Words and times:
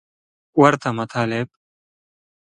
ورته 0.61 0.89
مطالب 0.99 1.47